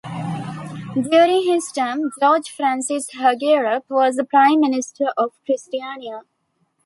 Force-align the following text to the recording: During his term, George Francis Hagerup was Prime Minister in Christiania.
During 0.95 1.43
his 1.45 1.71
term, 1.71 2.09
George 2.19 2.49
Francis 2.49 3.11
Hagerup 3.11 3.83
was 3.87 4.19
Prime 4.31 4.59
Minister 4.59 5.09
in 5.15 5.27
Christiania. 5.45 6.21